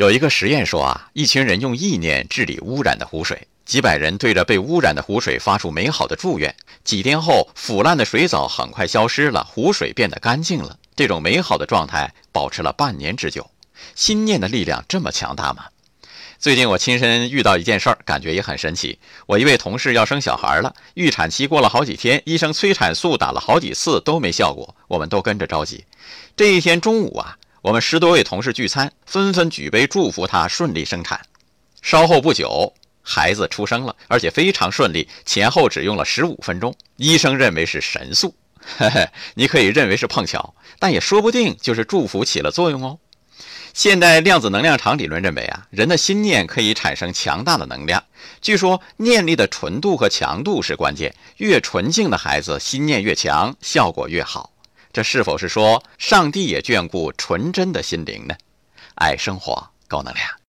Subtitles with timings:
[0.00, 6.56] 有一个实验说啊，一群人用意念治理污染的湖水，几百人对着被污染的湖水发出美好的祝愿。
[6.82, 10.78] 几天后，腐烂的水藻很快消失了，湖水变得干净了。
[10.96, 13.50] 这种美好的状态保持了半年之久。
[13.94, 15.66] 心念的力量这么强大吗？
[16.38, 18.98] 最近我亲身遇到一件事儿，感觉也很神奇。
[19.26, 25.84] 我一位同事要生小孩了，预产期过了好几天，医生催产素打了好几次都没效果，我们都跟着着急。
[26.34, 27.36] 这一天中午啊。
[27.62, 31.20] 我们十多位同事聚餐，纷纷举杯祝福她顺利生产。
[31.82, 32.72] 稍后不久，
[33.02, 36.74] 孩子出生了，而且非常顺利，前后只用了十五分钟。
[36.96, 38.34] 医生认为是神速，
[38.78, 42.98] 嘿嘿，你可以认为是碰巧，但也说不定就是祝福起了作用哦。
[43.74, 48.02] 现代量子能量场理论认为啊，人的心念可以产生强大的能量。
[48.40, 54.50] 据说念力的纯度和强度是关键，越纯净的孩子心念越强，效果越好。
[54.92, 58.34] 这是否是说，上帝也眷顾纯真的心灵呢？
[58.96, 60.39] 爱生活，高能量。